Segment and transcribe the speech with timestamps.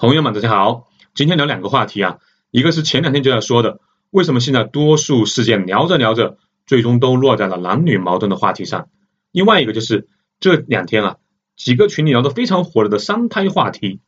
[0.00, 8.86] 朋友们，大家好，今天聊两个话题啊，一个是前两天就要说的，为什么现在多数事件聊着聊着，最终都落在了男女矛盾的话题上；
[9.30, 10.08] 另外一个就是
[10.40, 11.16] 这两天啊，
[11.54, 14.00] 几个群里聊得非常火热的三胎话题。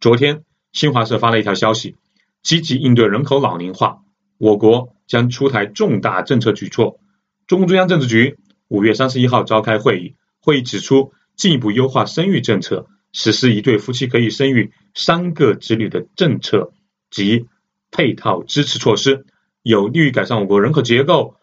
[0.00, 1.96] 昨天新华社发了一条消息，
[2.42, 3.98] 积极应对人口老龄化，
[4.38, 6.98] 我国将出台重大政策举措。
[7.46, 12.86] 中共中央政治局五月三十一号召开会议，会议指出，进一步优化生育政策。
[13.18, 16.74] 实施一对夫妻可以生育三个子女的政策
[17.10, 17.46] 及
[17.90, 19.24] 配套支持措施，
[19.62, 21.34] 有利于改善我国人口结构，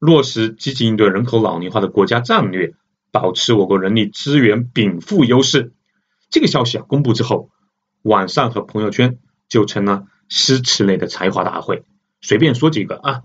[0.00, 2.72] 落实积极应对人口老龄化的国家战略，
[3.12, 5.72] 保持我国人力资源禀赋优势。
[6.30, 7.50] 这个消息啊公布之后，
[8.02, 9.18] 网上和朋友圈
[9.48, 11.84] 就成了诗词类的才华大会。
[12.20, 13.22] 随便说几个啊，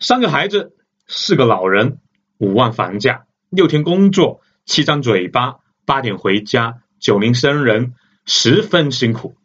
[0.00, 0.72] 三个孩子，
[1.06, 1.98] 四个老人，
[2.38, 6.80] 五万房价，六天工作，七张嘴巴，八点回家。
[7.04, 7.92] 九零生人
[8.24, 9.36] 十分辛苦，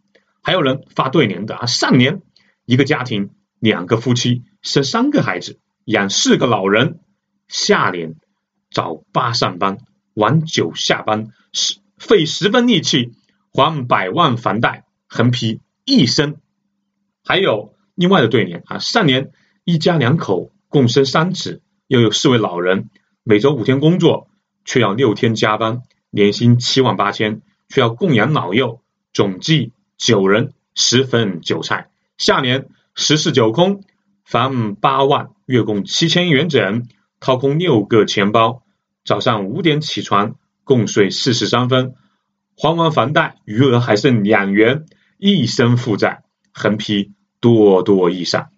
[0.41, 2.22] 还有人发对联的啊，上联
[2.63, 7.02] 一个家庭两个夫妻生三个孩子养四个老人，
[7.50, 8.16] 下联
[8.72, 9.80] 早八上班
[10.14, 13.11] 晚九下班，十费十分力气
[13.52, 16.38] 还百万房贷，横批一生。
[17.25, 19.31] 还有另外的对联啊，上联
[19.66, 22.89] 一家两口共生三子，又有四位老人，
[23.23, 24.30] 每周五天工作，
[24.64, 27.41] 却要六天加班，年薪七万八千。
[27.70, 28.81] 需要供养老幼，
[29.14, 31.89] 总计九人，十份韭菜。
[32.17, 33.84] 下年十室九空，
[34.25, 36.88] 房八万，月供七千元整，
[37.20, 38.64] 掏空六个钱包。
[39.06, 41.94] 早上五点起床，共睡四十三分，
[42.56, 44.86] 还完房贷，余额还剩两元，
[45.20, 46.23] 一身负债。
[46.52, 48.50] 横批多多益善。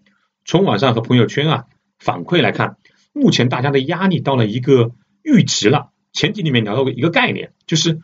[0.46, 1.66] 从网上和朋友圈啊
[2.00, 2.78] 反馈来看，
[3.12, 5.90] 目前大家的压力到了一个阈值了。
[6.14, 8.00] 前几里面聊到过一个概念，就是。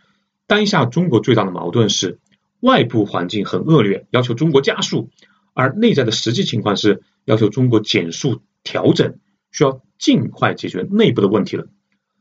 [0.48, 2.20] 当下中国最大的矛盾是
[2.62, 5.10] 外部环境很恶劣，要求中国加速；
[5.54, 9.20] 而内在的实际情况是要求中国减速调整，
[9.52, 11.68] 需要尽快解决内部的问题了。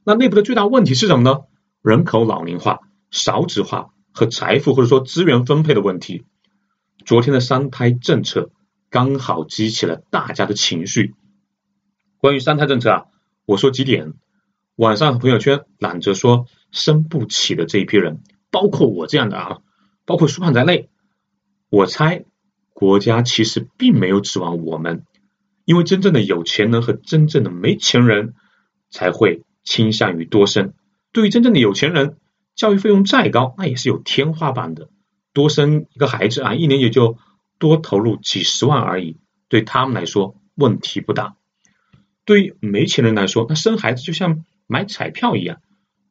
[0.05, 1.45] 那内部的最大问题是什么呢？
[1.83, 2.81] 人口老龄化、
[3.13, 6.25] 少子化和财富或者说资源分配的问题。
[7.05, 8.51] 昨天的三胎政策
[8.91, 11.15] 刚好激起了大家的情绪。
[12.19, 13.05] 关于三胎政策啊，
[13.47, 14.15] 我说几点。
[14.75, 16.47] 晚上朋友圈揽着说。
[16.71, 19.59] 生不起的这一批人，包括我这样的啊，
[20.05, 20.89] 包括苏胖在内，
[21.71, 22.25] 我猜
[22.73, 25.05] 国家其实并没有指望我们，
[25.65, 28.35] 因为真正的有钱人和真正的没钱人
[28.91, 30.75] 才会倾向于多生。
[31.13, 32.19] 对于真正的有钱人，
[32.55, 34.91] 教育费用再高，那也是有天花板的，
[35.33, 37.17] 多生一个孩子啊，一年也就
[37.59, 39.17] 多投入几十万而已，
[39.49, 41.37] 对他们来说问题不大。
[42.25, 45.59] 对于没钱人来说，那生孩子就像买彩票一样。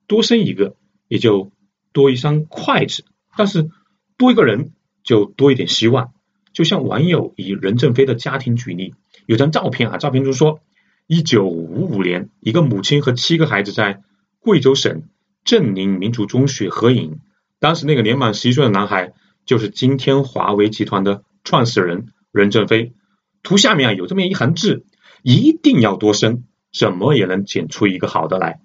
[0.08, 0.76] 多生一个，
[1.08, 1.52] 也就
[1.92, 3.04] 多一双筷子；
[3.36, 3.70] 但是
[4.18, 4.72] 多一个人，
[5.04, 6.14] 就多一点希望。
[6.54, 8.94] 就像网友以任正非的家庭举例，
[9.26, 10.62] 有张照片啊，照片中说，
[11.08, 14.04] 一九五五年，一个母亲和七个孩子在
[14.40, 15.04] 贵州省
[15.44, 17.20] 镇宁民族中学合影。
[17.60, 19.14] 当时那个年满十一岁的男孩，
[19.46, 22.94] 就是今天华为集团的创始人任正非。
[23.42, 24.86] 图下面啊有这么一行字：
[25.24, 28.62] 一定要多生，怎么也能捡出一个好的来。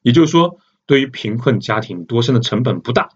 [0.00, 0.60] 也就是说。
[0.86, 3.08] 对于贫困家庭多生的成本不大，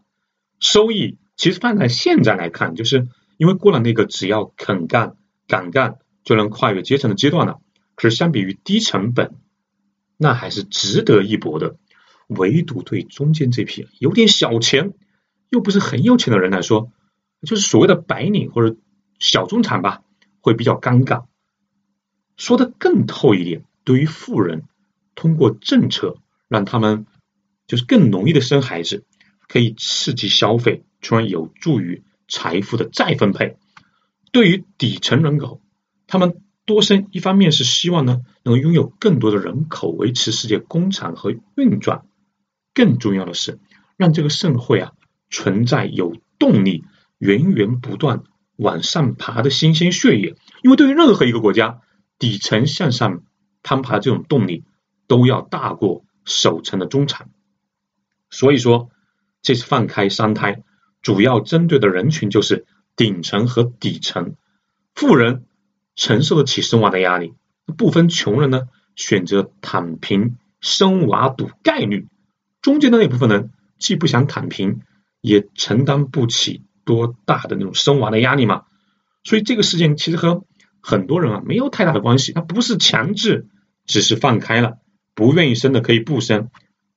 [0.58, 7.60] 收益其实放在现在来看，就是因为过了那个只要肯干敢干就能跨越阶层的阶段了。
[7.94, 9.34] 可是相比于低成本，
[10.16, 11.76] 那还是值得一搏的。
[12.28, 14.94] 唯独对中间这批有点小钱
[15.50, 16.90] 又不是很有钱的人来说，
[17.42, 18.76] 就是所谓的白领或者
[19.18, 20.02] 小中产吧，
[20.40, 21.24] 会比较尴尬。
[22.36, 24.62] 说的更透一点，对于富人，
[25.14, 26.16] 通过政策
[26.48, 27.06] 让他们。
[27.68, 29.04] 就是更容易的生孩子，
[29.46, 33.56] 可以刺激消费，从而有助于财富的再分配。
[34.32, 35.60] 对于底层人口，
[36.06, 42.06] 他们多生，一方面是希望呢，能拥有更多的人口，维持世界工厂和运转；
[42.74, 43.58] 更重要的是，
[43.96, 44.92] 让这个社会啊
[45.30, 46.84] 存在有动力、
[47.18, 48.22] 源源不断
[48.56, 50.34] 往上爬的新鲜血液。
[50.62, 51.80] 因为对于任何一个国家，
[52.18, 53.22] 底层向上
[53.62, 54.64] 攀爬这种动力，
[55.06, 57.30] 都要大过首层的中产。
[58.30, 58.91] 所以说，
[59.42, 60.63] 这次放开三胎，
[61.01, 64.34] 主要针对的人群就是顶层和底层。
[64.95, 65.45] 富人
[65.97, 67.34] 承受得起生娃的压力，
[67.77, 72.07] 部分穷人呢选择躺平生娃赌概率。
[72.60, 74.83] 中间的那部分人既不想躺平，
[75.21, 78.65] 也承担不起多大的那种生娃的压力嘛。
[79.24, 80.45] 所以这个事件其实和
[80.81, 83.47] 很多人啊没有太大的关系，它不是强制，
[83.86, 84.78] 只是放开了，
[85.15, 86.51] 不愿意生的可以不生。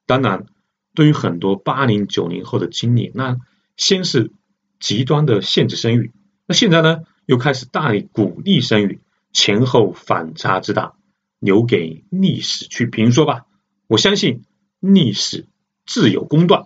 [0.06, 0.46] 当然。
[0.94, 3.38] 对于很多八零九零后的经历，那
[3.78, 4.32] 先是
[4.80, 6.12] 极端的限制生育，
[6.46, 9.00] 那现在呢又开始大力鼓励生育，
[9.32, 10.94] 前后反差之大，
[11.40, 13.46] 留给历史去评说吧。
[13.88, 14.44] 我相信
[14.80, 15.48] 历史
[15.86, 16.66] 自有公断。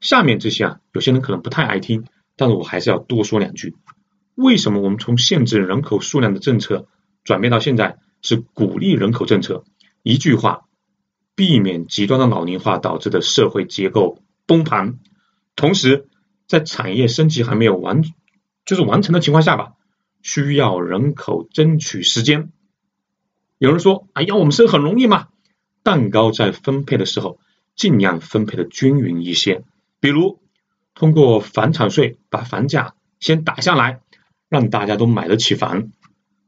[0.00, 2.04] 下面这些啊，有些人可能不太爱听，
[2.36, 3.74] 但是我还是要多说两句。
[4.34, 6.86] 为什么我们从限制人口数量的政策
[7.24, 9.64] 转变到现在是鼓励人口政策？
[10.02, 10.65] 一句话，
[11.36, 14.98] 避免极端的老龄化导致的社会结构崩盘。
[15.54, 16.08] 同时，
[16.48, 18.02] 在产业升级还没有完，
[18.64, 19.74] 就是完成的情况下吧，
[20.22, 22.50] 需要人口争取时间。
[23.58, 25.28] 有人说：“哎呀，我们生很容易嘛，
[25.84, 27.38] 蛋糕在分配的时候
[27.76, 29.62] 尽量分配的均匀一些，
[30.00, 30.40] 比如
[30.94, 34.00] 通过房产税把房价先打下来。”
[34.48, 35.90] 让大家都买得起房，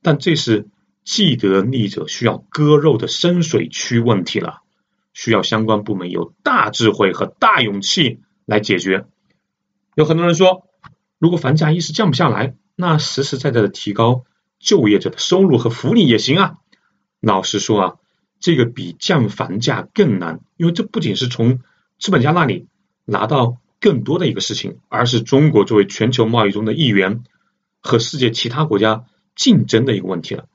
[0.02, 0.68] 但这是
[1.02, 4.62] 既得利益者需要割肉的深水区问题了，
[5.18, 9.06] 需要相关部门有大智慧和大勇气来解决。
[9.96, 10.68] 有很多人说，
[11.18, 14.24] 如果房价一时降不下来，那实实在在的提高
[14.60, 16.58] 就业者的收入和福利也行啊。
[17.20, 17.94] 老实说啊，
[18.38, 21.58] 这个比降房价更难，因为这不仅是从
[21.98, 22.68] 资本家那里
[23.04, 27.24] 拿到更多的一个事情，而是中国作为全球贸易中的一员。
[27.80, 29.04] 和世界其他国家
[29.36, 30.46] 竞争的一个问题了。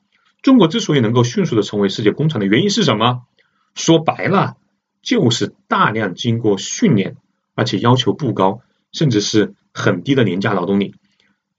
[0.42, 3.22] 中国之所以能够迅速的成为世界工厂的原因是什么？
[3.76, 4.58] 说白了，
[5.02, 7.18] 就是大量经过训练，
[7.56, 8.62] 而且要求不高，
[8.92, 10.96] 甚至是很低的廉价劳动力，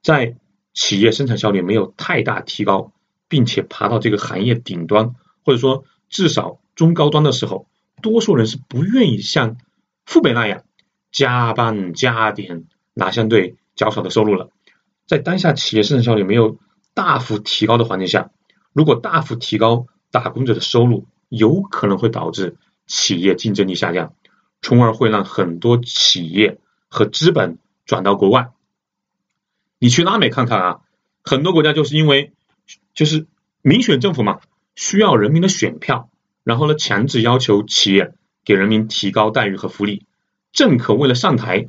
[0.02, 0.36] 在
[0.72, 2.92] 企业生产效率没有太大提高，
[3.28, 5.14] 并且爬到这个行业顶端，
[5.44, 7.68] 或者说至少中高端的时候，
[8.02, 9.56] 多数人是不愿意像
[10.04, 10.62] 父辈那样
[11.12, 14.50] 加班加点拿相对较少的收入了。
[15.06, 16.58] 在当下企业生产效率没有
[16.94, 18.30] 大幅提高的环境下，
[18.72, 24.14] 如果大幅提高打工者的收入，有可能会导致企业竞争力下降，
[24.62, 26.58] 从而会让很多企业
[26.88, 28.50] 和资本转到国外。
[29.78, 30.80] 你去拉美看看啊，
[31.22, 32.32] 很多国家就是因为
[32.94, 33.26] 就是
[33.62, 34.40] 民选政府嘛，
[34.74, 36.10] 需要人民的选票，
[36.42, 38.14] 然后呢强制要求企业
[38.44, 40.06] 给人民提高待遇和福利，
[40.52, 41.68] 政客为了上台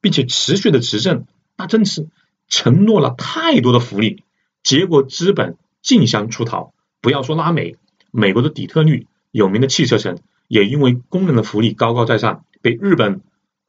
[0.00, 1.26] 并且持续的执政，
[1.56, 2.08] 那真是。
[2.48, 4.22] 承诺了太多的福利，
[4.62, 6.72] 结果资本竞相出逃。
[7.00, 7.74] 不要说拉美，
[8.16, 10.18] 美国的底特律有名的汽车城，
[10.48, 13.20] 也因为工人的福利高高在上，被日本、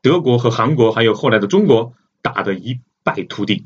[0.01, 3.65] 德国和韩国，还有后来的中国打得一败涂地。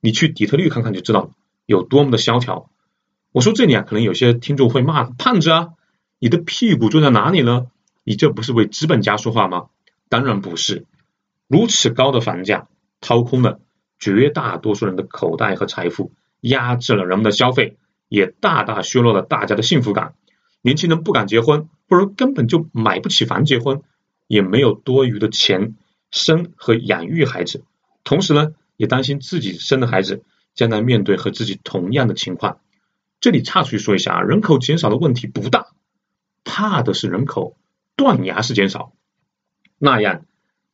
[0.00, 1.32] 你去底特律看看就知道
[1.66, 2.70] 有多么的萧条。
[3.32, 5.70] 我说这里啊，可能有些听众会骂胖子啊，
[6.18, 7.66] 你的屁股坐在哪里呢？
[8.04, 9.66] 你这不是为资本家说话吗？
[10.08, 10.86] 当然不是，
[11.48, 12.68] 如此高的房价
[13.00, 13.60] 掏空了。
[13.98, 17.76] 绝大多数人的口袋和财富压制了人们的消费，
[18.08, 20.14] 也大大削弱了大家的幸福感。
[20.62, 23.82] 年轻人不敢结婚，或者根本就买不起房结婚，
[24.26, 25.74] 也没有多余的钱
[26.10, 27.64] 生和养育孩子。
[28.04, 30.22] 同时呢，也担心自己生的孩子
[30.54, 32.58] 将来面对和自己同样的情况。
[33.20, 35.68] 这里插出去说一下啊，人口减少的问题不大，
[36.44, 37.56] 怕的是人口
[37.96, 38.92] 断崖式减少。
[39.78, 40.24] 那样，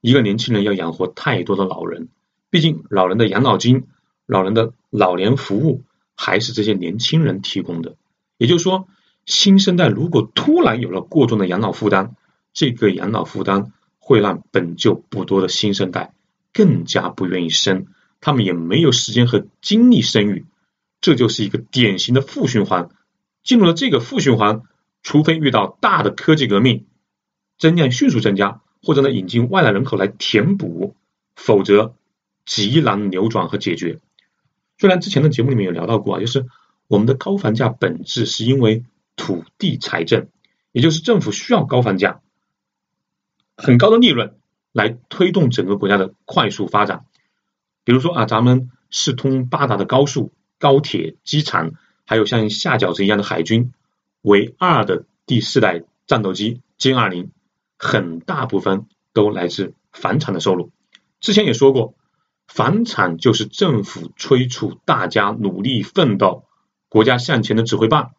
[0.00, 2.08] 一个年轻人要养活太多的老人。
[2.50, 3.88] 毕竟，老人的养老金、
[4.26, 5.82] 老人的老年服务
[6.14, 7.96] 还是这些年轻人提供的。
[8.36, 8.88] 也就是说，
[9.26, 12.14] 新生代如果突然有了过重的养老负担，
[12.54, 16.14] 这个养老负担会让本就不多的新生代
[16.54, 17.88] 更加不愿意生，
[18.22, 20.46] 他们也没有时间和精力生育，
[21.02, 22.88] 这就是一个典型的负循环。
[23.42, 24.62] 进入了这个负循环，
[25.02, 26.86] 除非遇到大的科技革命，
[27.58, 30.94] 增量迅速增加，或者呢引进外来人口来填补，
[31.34, 31.94] 否则。
[32.48, 33.98] 极难扭转和解决。
[34.78, 36.46] 虽然之前的节目里面有聊到过啊，就是
[36.86, 38.84] 我们的高房价本质是因为
[39.16, 40.28] 土地财政，
[40.70, 42.20] 也就是政府需要高房价、
[43.56, 44.38] 很高的利润
[44.72, 47.06] 来推动整个国家的快速发展。
[47.82, 51.72] 比如说啊，咱们四通八达的高速、高铁、机场，
[52.04, 53.72] 还有像下饺子一样的海军，
[54.22, 57.32] 唯二的第四代战斗机歼二零，
[57.76, 60.70] 很大部分都来自房产的收入。
[61.20, 61.94] 之前也说过。
[62.48, 66.44] 房产就是政府催促大家努力奋斗、
[66.88, 68.12] 国家向前的指挥棒。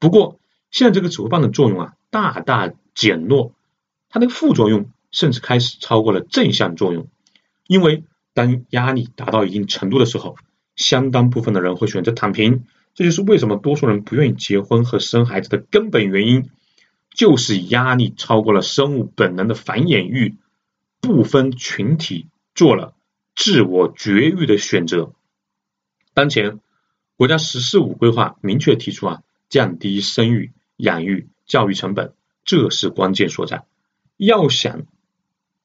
[0.00, 0.40] 不过，
[0.72, 3.52] 现在这个指挥棒的作用啊，大大减弱，
[4.08, 7.06] 它的副作用甚至开始超过了正向作用。
[7.68, 8.02] 因为
[8.34, 10.36] 当压力达到一定程度的时候，
[10.74, 12.64] 相当部分的人会选择躺平。
[12.94, 16.50] 这就是为什么多数人不愿意结婚和生孩子的根本原因，
[17.14, 20.36] 就是压力超过了生物本能的繁衍欲，
[21.00, 22.94] 不分群体做了。
[23.36, 25.12] 自我绝育的选择。
[26.14, 26.60] 当前，
[27.16, 32.14] 国家“十四五”规划明确提出啊，降低生育、养育、教育成本，
[32.44, 33.64] 这是关键所在。
[34.16, 34.86] 要想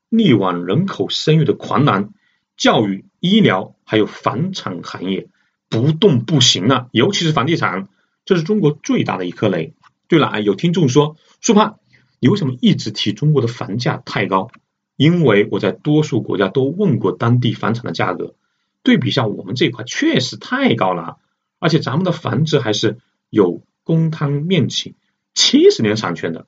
[0.09, 2.09] 力挽人口生育的狂澜，
[2.57, 5.29] 教育、医疗还有房产行业
[5.69, 7.87] 不动不行啊，尤其是房地产，
[8.25, 9.73] 这是中国最大的一颗雷。
[10.07, 11.79] 对了啊，有听众说，苏胖，
[12.19, 14.49] 你为什么一直提中国的房价太高？
[14.95, 18.35] 因为我在多数国家都问过当地房产的价格，
[18.81, 21.17] 对比一下我们这块确实太高了，
[21.59, 22.99] 而且咱们的房子还是
[23.29, 24.95] 有公摊面积、
[25.33, 26.47] 七十年产权的。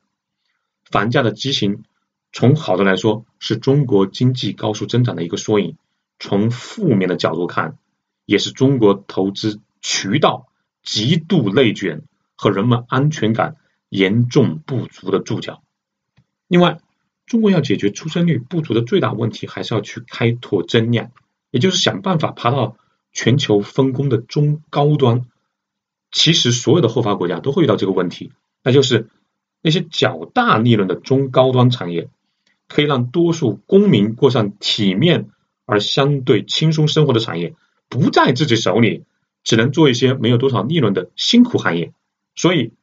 [0.91, 1.83] 房价的畸形，
[2.33, 5.75] 从好的来说是中国经济高速增长的一个缩影；
[6.17, 7.77] 从负面的角度看，
[8.25, 10.47] 也是中国投资渠道
[10.81, 12.03] 极度内卷
[12.35, 13.57] 和人们安全感
[13.89, 15.61] 严重不足的注脚。
[16.47, 16.79] 另外，
[17.25, 21.11] 中国要解决出生率不足的最大问题，还是要去开拓增量，
[21.51, 22.77] 也就是想办法爬到
[23.11, 25.25] 全球分工的中高端。
[26.11, 28.31] 其实，所有的后发国家都会遇到这个问题，
[28.63, 29.09] 那就是
[29.61, 32.09] 那些较大利润的中高端产业，
[32.67, 35.29] 可以让多数公民过上体面
[35.65, 37.55] 而相对轻松生活的产业，
[37.89, 39.03] 不在自己手里，
[39.43, 41.93] 只能做一些没有多少利润的辛苦行业。
[42.35, 42.73] 所以，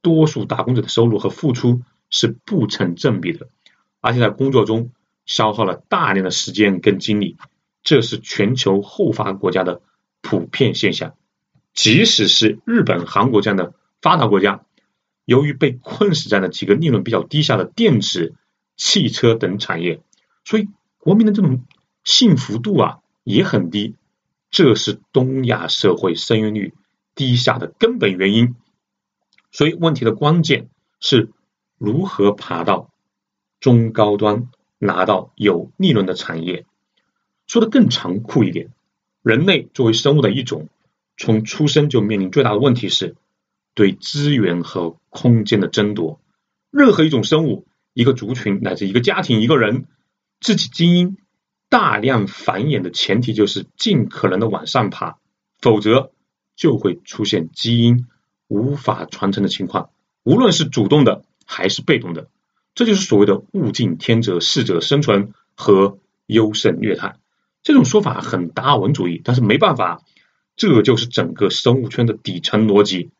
[0.00, 3.48] 多数打工者的收入和付出是不成正比的。
[4.00, 4.90] 而且在工作中
[5.26, 7.36] 消耗了大量的时间跟精力，
[7.84, 9.82] 这是全球后发国家的
[10.20, 11.14] 普遍现象。
[11.72, 14.64] 即使是日本、韩国这样的发达国家，
[15.24, 18.34] 由于被困死在了几个利润比较低下的电子、
[18.76, 20.00] 汽车等产业，
[20.44, 21.64] 所以国民的这种
[22.04, 23.96] 幸福度啊也很低。
[24.50, 26.74] 这是东亚社会生育率
[27.14, 28.54] 低下的根本原因。
[29.50, 30.68] 所以问题的关键
[31.00, 31.30] 是
[31.78, 32.88] 如何爬到。
[33.60, 34.48] 中高端
[34.80, 36.66] 拿到有利润的产业，
[37.46, 38.72] 说的更残酷一点，
[39.22, 40.68] 人类作为生物的一种，
[41.16, 43.16] 从出生就面临最大的问题是
[43.74, 46.20] 对资源和空间的争夺。
[46.70, 49.86] 任何一种生物、一个族群乃至一个家庭、一个人，
[50.40, 51.18] 自己基因
[51.68, 55.18] 大量繁衍的前提就是尽可能的往上爬，
[55.58, 56.12] 否则
[56.56, 58.06] 就会出现基因
[58.48, 59.90] 无法传承的情况，
[60.22, 62.28] 无论是主动的还是被动的。
[62.74, 67.16] 这就是所谓的物竞天择、适者生存和优胜劣汰。
[67.62, 70.02] 这种说法很达尔文主义，但是没办法，
[70.62, 73.10] 这就是整个生物圈的底层逻辑。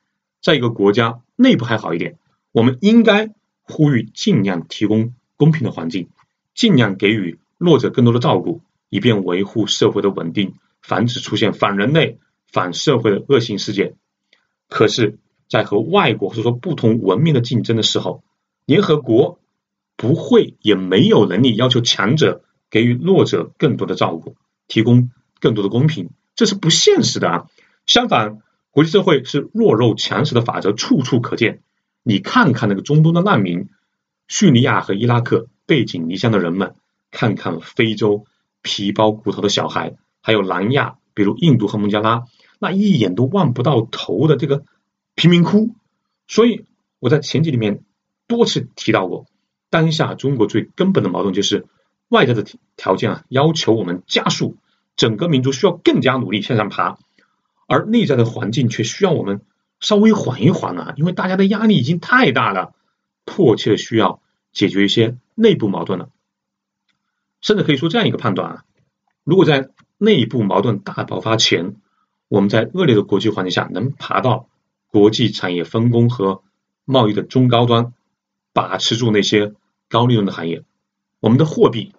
[0.41, 2.17] 在一个国家内部还好一点，
[2.53, 3.31] 我们应该
[3.63, 6.09] 呼吁尽量提供公平的环境，
[6.55, 13.97] 尽量给予弱者更多的照顾，以便维护社会的稳定，防止出现反人类、反社会的恶性事件。
[14.69, 15.19] 可是，
[15.49, 18.23] 在和外国或者说不同文明的竞争的时候，
[18.67, 19.41] 联合国。
[19.95, 27.47] 不会，也没有能力要求强者给予弱者更多的照顾，提供更多的公平，这是不现实的啊！
[27.87, 31.61] 相反，国际社会是弱肉强食的法则处处可见。
[32.03, 33.69] 你看看那个中东的难民，
[34.29, 36.75] 叙利亚和伊拉克背井离乡的人们，
[37.11, 38.27] 看看非洲
[38.63, 42.25] 皮包骨头的小孩，还有南亚，比如印度和孟加拉，
[42.59, 44.65] 那一眼都望不到头的这个
[45.15, 45.75] 贫民窟。
[46.27, 46.65] 所以
[46.99, 47.85] 我在前集里面
[48.27, 49.27] 多次提到过。
[49.71, 51.67] 当下中国最根本的矛盾就是
[52.09, 52.45] 外在的
[52.77, 54.59] 条件啊，要求我们加速，
[55.03, 56.97] 整个民族需要更加努力向上爬，
[57.67, 59.41] 而内在的环境却需要我们
[59.81, 62.73] 稍微缓一缓啊，因为大家的压力已经太大了，
[63.25, 66.09] 迫切需要解决一些内部矛盾了。
[67.41, 68.65] 甚至可以说这样一个判断啊，
[69.25, 71.75] 如果在内部矛盾大爆发前，
[72.29, 74.49] 我们在恶劣的国际环境下能爬到
[74.87, 76.45] 国际产业分工和
[76.85, 77.93] 贸易的中高端，
[78.53, 79.55] 把持住那些。
[79.89, 80.65] 高利润的行业，
[81.21, 81.93] 我们的货币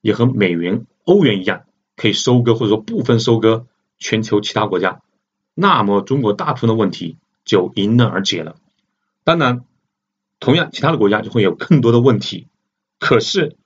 [0.00, 1.64] 也和美元、欧元一样，
[1.96, 3.66] 可以收割或者说部分收割
[3.98, 5.00] 全球其他国家。
[5.54, 8.56] 那么中国大部分的问题就迎刃而解了。
[9.22, 9.64] 当然，
[10.40, 12.48] 同样其他的国家就会有更多的问题。
[12.98, 13.56] 可是，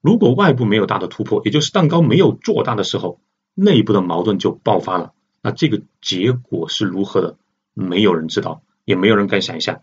[0.00, 3.20] 如果外部没有大的突破，也就是蛋糕没有做大的时候，
[3.54, 5.12] 内部的矛盾就爆发了。
[5.42, 7.36] 那这个结果是如何的？
[7.74, 9.82] 没有人知道，也没有人敢想象。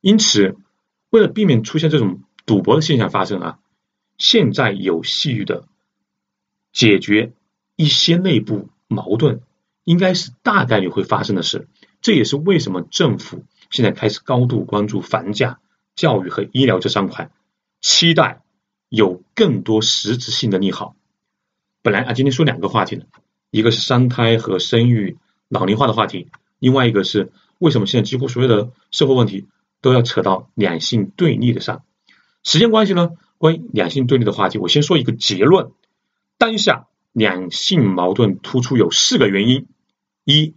[0.00, 0.56] 因此，
[1.08, 3.58] 为了避免出现这种，赌博的现象发生啊，
[4.18, 5.64] 现在有序的
[6.72, 7.32] 解决
[7.80, 9.40] 一些内部矛盾，
[9.84, 11.66] 应该是大概率会发生的事。
[12.02, 15.60] 这也是为什么政府现在开始高度关注房价、
[15.96, 17.30] 教育和医疗这三块，
[17.80, 18.42] 期待
[18.90, 20.94] 有更多实质性的利好。
[21.80, 23.04] 本来啊，今天说两个话题呢，
[23.50, 25.16] 一个是三胎和生育
[25.48, 29.48] 老龄化的话题，另外一个是为什么现在几乎所有的社会问题
[29.80, 31.82] 都要扯到两性对立的上。
[32.42, 33.12] 时间关系呢？
[33.38, 35.70] 关于两性对立的话题，我先说一个结论：
[36.36, 39.66] 当下两性矛盾突出有四个原因：
[40.24, 40.54] 一、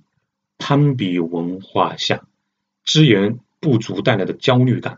[0.58, 2.26] 攀比文化下
[2.86, 4.98] 资源不足带来的焦虑感；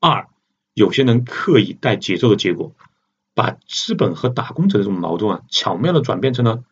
[0.00, 0.28] 二、
[0.74, 2.74] 有些人刻意带节奏的结果，
[3.34, 6.62] 把资本和打工者的这种矛盾啊，巧妙的转变成了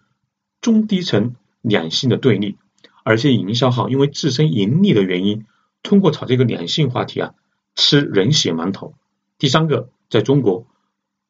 [0.60, 2.56] 中低层两性的对立，
[3.02, 5.44] 而且营销号因为自身盈利的原因，
[5.82, 7.34] 通过炒这个两性话题啊，
[7.74, 8.94] 吃人血馒头。
[9.38, 10.66] 第三个，在中国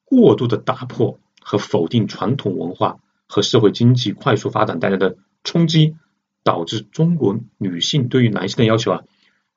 [0.04, 2.98] 过度的打破和否定传统文化
[3.28, 5.94] 和社会经济快速发展带来的冲击，
[6.42, 9.02] 导致中国女性对于男性的要求啊，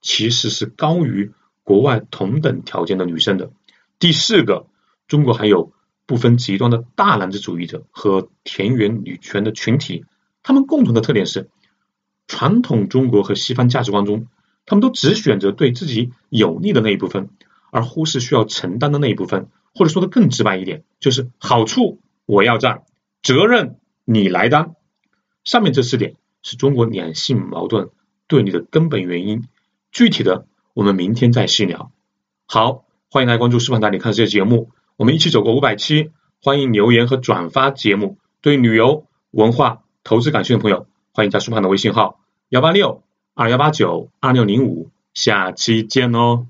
[0.02, 1.32] 其实是高于
[1.64, 3.50] 国外同等条件的女生的。
[3.98, 4.68] 第四个。
[5.08, 5.72] 中国还有
[6.06, 10.04] 部分极端的大男子主义者和田园女权的群体，
[10.44, 11.50] 他们共同的特点是，
[12.28, 14.28] 传统中国和西方价值观中，
[14.66, 17.30] 他们都只选择对自己有利的那一部分，
[17.72, 22.82] 而忽视需要承担的那一部分，或者说的更直白一点，就是好处我要占，
[23.22, 24.74] 责任你来担。
[25.44, 27.90] 上面这四点是中国两性矛盾
[28.28, 29.44] 对立的根本原因，
[29.92, 31.92] 具体的我们明天再细聊。
[32.48, 34.72] 好，欢迎来关注视频带你看世界节目。
[34.96, 36.10] 我们一起走过五百期，
[36.42, 38.18] 欢迎留言和转发节目。
[38.42, 42.20] 对旅游、文化、投资感兴趣的朋友，欢迎加舒胖的微信号：
[42.50, 43.04] 幺八六
[43.36, 44.90] 二幺八九二六零五。
[45.14, 46.48] 下期见哦。